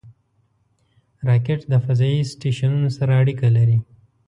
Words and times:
راکټ 1.27 1.59
د 1.71 1.73
فضایي 1.85 2.21
سټیشنونو 2.31 2.89
سره 2.97 3.11
اړیکه 3.21 3.47
لري 3.57 3.77